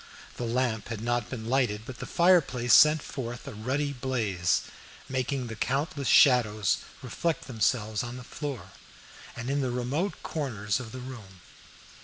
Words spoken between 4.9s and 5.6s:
making the